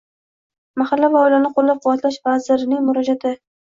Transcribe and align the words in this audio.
Mahalla 0.83 1.11
va 1.17 1.23
oilani 1.27 1.53
qo‘llab-quvvatlash 1.59 2.21
vazirligining 2.29 2.87
murojaating 2.93 3.43